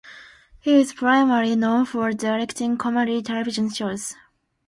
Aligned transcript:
He 0.59 0.77
is 0.81 0.93
primarily 0.93 1.55
known 1.55 1.85
for 1.85 2.11
directing 2.11 2.75
comedy 2.75 3.21
television 3.21 3.69
shows. 3.71 4.15